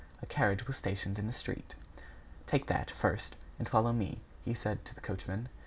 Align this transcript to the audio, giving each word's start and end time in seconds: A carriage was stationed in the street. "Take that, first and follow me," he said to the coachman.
A 0.19 0.25
carriage 0.25 0.65
was 0.65 0.77
stationed 0.77 1.19
in 1.19 1.27
the 1.27 1.31
street. 1.31 1.75
"Take 2.47 2.65
that, 2.65 2.89
first 2.89 3.35
and 3.59 3.69
follow 3.69 3.93
me," 3.93 4.21
he 4.43 4.55
said 4.55 4.83
to 4.85 4.95
the 4.95 5.01
coachman. 5.01 5.47